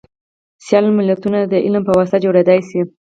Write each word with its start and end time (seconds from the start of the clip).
سیال 0.65 0.85
ملتونه 0.97 1.39
دعلم 1.53 1.83
په 1.85 1.91
واسطه 1.97 2.17
جوړیدلی 2.25 2.61
شي 2.69 2.81